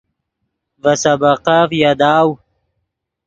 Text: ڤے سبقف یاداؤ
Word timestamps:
ڤے 0.83 0.93
سبقف 1.03 1.69
یاداؤ 1.81 2.27